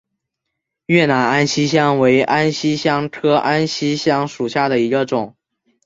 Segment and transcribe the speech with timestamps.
[0.87, 5.35] 越南安息香为安息香科安息香属下的一个种。